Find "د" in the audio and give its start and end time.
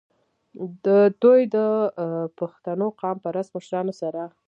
0.85-0.87, 1.55-1.57